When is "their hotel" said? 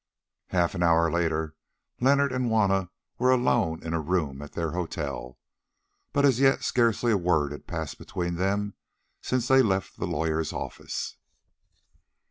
4.53-5.37